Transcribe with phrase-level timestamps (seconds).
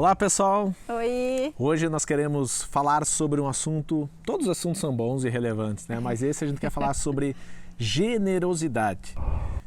[0.00, 0.74] Olá pessoal!
[0.88, 1.52] Oi!
[1.58, 4.08] Hoje nós queremos falar sobre um assunto.
[4.24, 6.00] Todos os assuntos são bons e relevantes, né?
[6.00, 7.36] Mas esse a gente quer falar sobre
[7.76, 9.14] generosidade.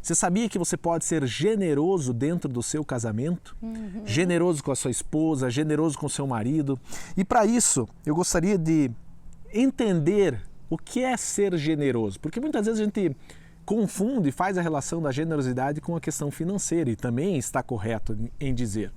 [0.00, 3.54] Você sabia que você pode ser generoso dentro do seu casamento?
[3.60, 4.04] Uhum.
[4.06, 6.80] Generoso com a sua esposa, generoso com o seu marido.
[7.14, 8.90] E para isso, eu gostaria de
[9.52, 10.40] entender
[10.70, 13.14] o que é ser generoso, porque muitas vezes a gente
[13.66, 18.16] confunde e faz a relação da generosidade com a questão financeira, e também está correto
[18.40, 18.90] em dizer.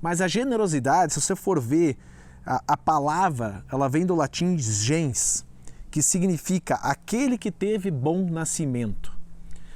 [0.00, 1.96] Mas a generosidade, se você for ver
[2.44, 5.44] a, a palavra, ela vem do latim gens,
[5.90, 9.18] que significa aquele que teve bom nascimento.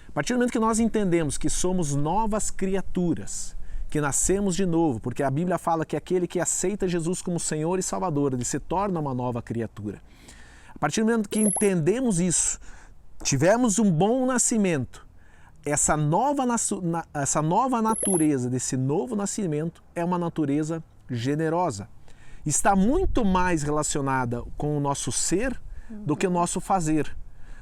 [0.09, 3.57] A partir do momento que nós entendemos que somos novas criaturas,
[3.91, 7.79] que nascemos de novo, porque a Bíblia fala que aquele que aceita Jesus como Senhor
[7.79, 10.01] e Salvador, ele se torna uma nova criatura.
[10.75, 12.59] A partir do momento que entendemos isso,
[13.23, 15.07] tivemos um bom nascimento,
[15.65, 16.45] essa nova,
[17.15, 21.89] essa nova natureza desse novo nascimento é uma natureza generosa.
[22.45, 27.17] Está muito mais relacionada com o nosso ser do que o nosso fazer.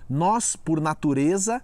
[0.09, 1.63] Nós, por natureza,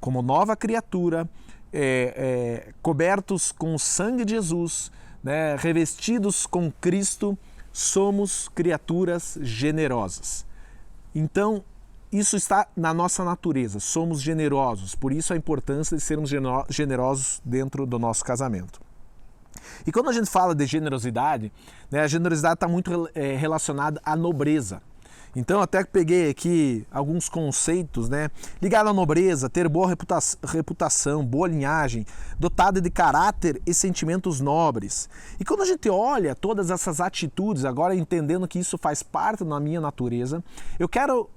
[0.00, 1.28] como nova criatura,
[1.72, 7.36] é, é, cobertos com o sangue de Jesus, né, revestidos com Cristo,
[7.72, 10.46] somos criaturas generosas.
[11.12, 11.64] Então,
[12.18, 16.30] isso está na nossa natureza, somos generosos, por isso a importância de sermos
[16.70, 18.80] generosos dentro do nosso casamento.
[19.84, 21.52] E quando a gente fala de generosidade,
[21.90, 24.80] né, a generosidade está muito é, relacionada à nobreza.
[25.36, 28.30] Então, até peguei aqui alguns conceitos, né?
[28.72, 29.92] À nobreza, ter boa
[30.46, 32.06] reputação, boa linhagem,
[32.38, 35.08] dotada de caráter e sentimentos nobres.
[35.40, 39.58] E quando a gente olha todas essas atitudes, agora entendendo que isso faz parte da
[39.58, 40.42] minha natureza,
[40.78, 41.28] eu quero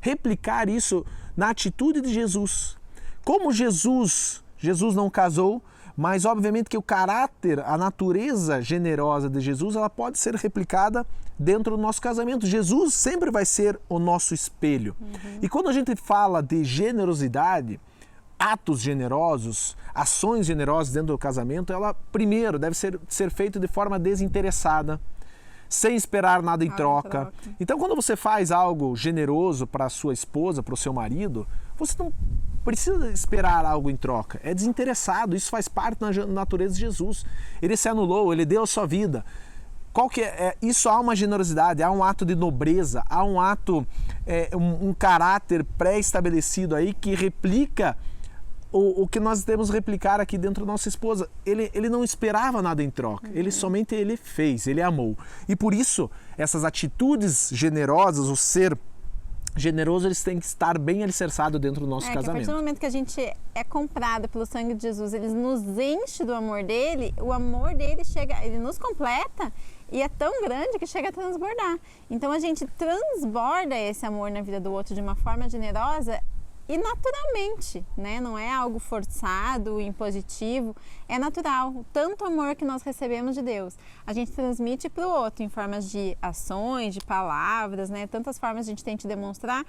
[0.00, 1.04] replicar isso
[1.36, 2.76] na atitude de Jesus.
[3.24, 5.62] Como Jesus, Jesus não casou,
[5.96, 11.04] mas obviamente que o caráter, a natureza generosa de Jesus, ela pode ser replicada
[11.38, 12.46] dentro do nosso casamento.
[12.46, 14.96] Jesus sempre vai ser o nosso espelho.
[15.00, 15.38] Uhum.
[15.42, 17.80] E quando a gente fala de generosidade,
[18.38, 23.98] atos generosos, ações generosas dentro do casamento, ela primeiro deve ser, ser feita de forma
[23.98, 25.00] desinteressada
[25.68, 27.26] sem esperar nada em troca.
[27.26, 27.32] troca.
[27.60, 31.46] Então, quando você faz algo generoso para a sua esposa, para o seu marido,
[31.76, 32.12] você não
[32.64, 34.40] precisa esperar algo em troca.
[34.42, 35.36] É desinteressado.
[35.36, 37.24] Isso faz parte da natureza de Jesus.
[37.60, 39.24] Ele se anulou, ele deu a sua vida.
[39.92, 40.26] Qual que é?
[40.26, 43.86] é isso há uma generosidade, há um ato de nobreza, há um ato,
[44.26, 47.96] é, um, um caráter pré-estabelecido aí que replica
[48.72, 51.28] o, o que nós temos replicar aqui dentro da nossa esposa.
[51.44, 55.16] Ele, ele não esperava nada em troca, ele somente ele fez, ele amou.
[55.48, 58.78] E por isso, essas atitudes generosas, o ser
[59.56, 62.30] generoso, eles têm que estar bem alicerçado dentro do nosso é, casamento.
[62.30, 63.20] a partir do momento que a gente
[63.54, 68.04] é comprado pelo sangue de Jesus, ele nos enche do amor dele, o amor dele
[68.04, 69.52] chega, ele nos completa
[69.90, 71.78] e é tão grande que chega a transbordar.
[72.08, 76.20] Então a gente transborda esse amor na vida do outro de uma forma generosa
[76.68, 78.20] e naturalmente, né?
[78.20, 80.76] Não é algo forçado, impositivo,
[81.08, 81.84] é natural.
[81.92, 85.90] Tanto amor que nós recebemos de Deus, a gente transmite para o outro em formas
[85.90, 88.06] de ações, de palavras, né?
[88.06, 89.64] Tantas formas a gente tem de demonstrar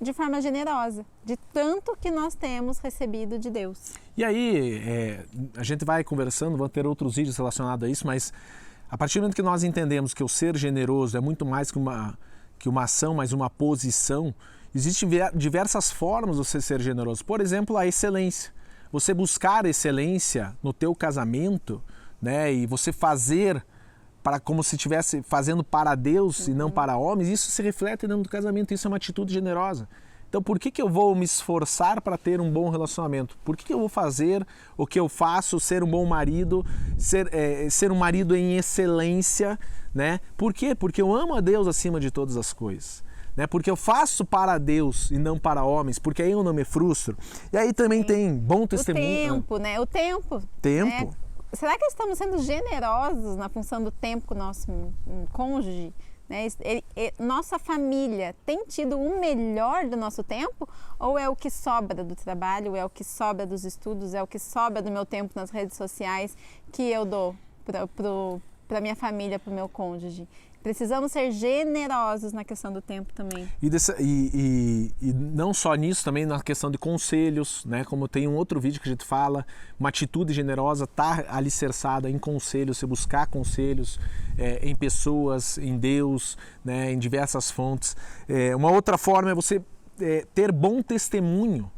[0.00, 3.94] de forma generosa, de tanto que nós temos recebido de Deus.
[4.16, 5.24] E aí, é,
[5.56, 8.32] a gente vai conversando, vão ter outros vídeos relacionados a isso, mas
[8.90, 11.78] a partir do momento que nós entendemos que o ser generoso é muito mais que
[11.78, 12.18] uma,
[12.58, 14.34] que uma ação, mas uma posição,
[14.74, 17.24] Existem diversas formas de você ser generoso.
[17.24, 18.52] Por exemplo, a excelência.
[18.90, 21.80] Você buscar excelência no teu casamento,
[22.20, 23.64] né, e você fazer
[24.22, 26.54] para como se estivesse fazendo para Deus uhum.
[26.54, 26.72] e não uhum.
[26.72, 29.88] para homens, isso se reflete dentro do casamento, isso é uma atitude generosa.
[30.28, 33.36] Então, por que, que eu vou me esforçar para ter um bom relacionamento?
[33.44, 34.44] Por que, que eu vou fazer
[34.76, 36.66] o que eu faço, ser um bom marido,
[36.98, 39.56] ser, é, ser um marido em excelência,
[39.94, 40.18] né?
[40.36, 40.74] Por quê?
[40.74, 43.04] Porque eu amo a Deus acima de todas as coisas
[43.36, 43.46] né?
[43.46, 47.16] Porque eu faço para Deus e não para homens, porque aí eu não me frustro.
[47.52, 48.06] E aí também Sim.
[48.06, 49.06] tem bom testemunho.
[49.06, 49.80] O tempo, né?
[49.80, 50.42] O tempo.
[50.60, 51.06] Tempo.
[51.06, 51.10] Né?
[51.52, 54.92] Será que estamos sendo generosos na função do tempo com o nosso
[55.32, 55.92] cônjuge?
[56.28, 56.46] Né?
[56.60, 61.50] Ele, ele, nossa família tem tido o melhor do nosso tempo ou é o que
[61.50, 65.04] sobra do trabalho, é o que sobra dos estudos, é o que sobra do meu
[65.04, 66.36] tempo nas redes sociais
[66.72, 67.36] que eu dou
[68.66, 70.26] para minha família, para o meu cônjuge?
[70.64, 73.46] Precisamos ser generosos na questão do tempo também.
[73.60, 77.84] E, desse, e, e, e, não só nisso, também na questão de conselhos, né?
[77.84, 79.46] Como tem um outro vídeo que a gente fala,
[79.78, 84.00] uma atitude generosa está alicerçada em conselhos, você buscar conselhos
[84.38, 86.92] é, em pessoas, em Deus, né?
[86.92, 87.94] em diversas fontes.
[88.26, 89.60] É, uma outra forma é você
[90.00, 91.70] é, ter bom testemunho,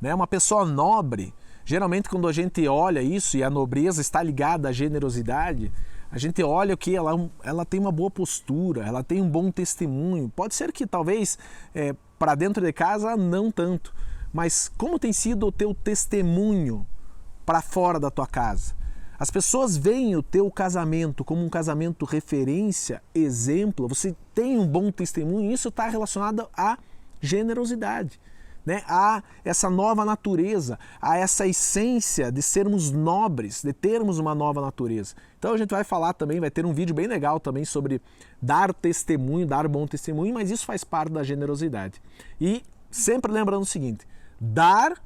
[0.00, 0.14] né?
[0.14, 1.34] Uma pessoa nobre
[1.68, 5.70] Geralmente, quando a gente olha isso e a nobreza está ligada à generosidade,
[6.10, 10.32] a gente olha que ela, ela tem uma boa postura, ela tem um bom testemunho.
[10.34, 11.38] Pode ser que talvez
[11.74, 13.94] é, para dentro de casa não tanto,
[14.32, 16.86] mas como tem sido o teu testemunho
[17.44, 18.76] para fora da tua casa?
[19.18, 24.92] As pessoas veem o teu casamento como um casamento referência, exemplo, você tem um bom
[24.92, 26.78] testemunho, isso está relacionado à
[27.20, 28.20] generosidade
[28.68, 34.60] né, a essa nova natureza, a essa essência de sermos nobres, de termos uma nova
[34.60, 35.14] natureza.
[35.38, 37.98] Então a gente vai falar também, vai ter um vídeo bem legal também sobre
[38.42, 41.98] dar testemunho, dar bom testemunho, mas isso faz parte da generosidade.
[42.38, 44.06] E sempre lembrando o seguinte:
[44.38, 45.02] dar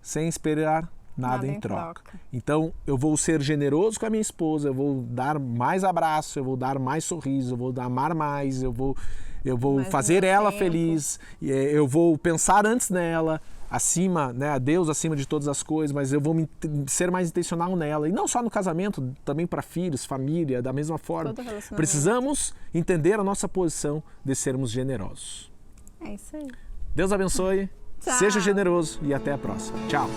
[0.00, 2.00] sem esperar nada, nada em, troca.
[2.00, 2.20] troca.
[2.32, 6.44] Então eu vou ser generoso com a minha esposa, eu vou dar mais abraço, eu
[6.44, 8.96] vou dar mais sorriso, eu vou amar mais, eu vou
[9.44, 10.64] eu vou Mais fazer ela tempo.
[10.64, 15.62] feliz, é, eu vou pensar antes nela, acima, né, a Deus acima de todas as
[15.62, 16.48] coisas, mas eu vou me,
[16.86, 18.08] ser mais intencional nela.
[18.08, 21.34] E não só no casamento, também para filhos, família, da mesma forma.
[21.74, 25.52] Precisamos entender a nossa posição de sermos generosos.
[26.00, 26.48] É isso aí.
[26.94, 27.68] Deus abençoe,
[27.98, 29.76] seja generoso e até a próxima.
[29.88, 30.08] Tchau.